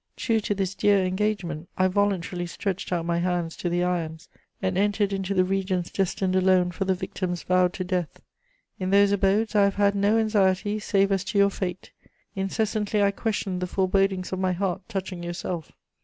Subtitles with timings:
[0.15, 4.75] True to this dear engagement, I voluntarily stretched out my hands to the irons, and
[4.75, 8.19] entered into the regions destined alone for the victims vowed to death.
[8.79, 11.91] In those abodes I have had no anxiety save as to your fate;
[12.35, 15.71] incessantly I questioned the forebodings of my heart touching yourself.